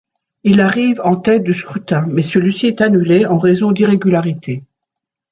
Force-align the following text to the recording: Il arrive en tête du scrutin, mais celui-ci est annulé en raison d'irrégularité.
Il 0.43 0.61
arrive 0.61 0.99
en 1.01 1.15
tête 1.15 1.43
du 1.43 1.53
scrutin, 1.53 2.07
mais 2.07 2.23
celui-ci 2.23 2.65
est 2.65 2.81
annulé 2.81 3.27
en 3.27 3.37
raison 3.37 3.71
d'irrégularité. 3.71 4.63